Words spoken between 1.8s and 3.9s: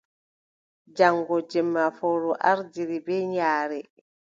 fowru ardiri bee yaare.